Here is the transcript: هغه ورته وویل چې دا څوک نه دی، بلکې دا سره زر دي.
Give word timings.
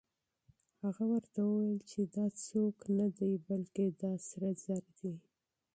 هغه 0.83 1.03
ورته 1.11 1.39
وویل 1.43 1.79
چې 1.89 1.99
دا 2.15 2.25
څوک 2.45 2.77
نه 2.97 3.07
دی، 3.17 3.31
بلکې 3.47 3.85
دا 4.01 4.13
سره 4.29 4.49
زر 4.63 4.83
دي. 4.99 5.13